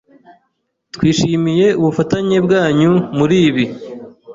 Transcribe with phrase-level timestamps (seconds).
[0.93, 3.65] Twishimiye ubufatanye bwanyu muribi.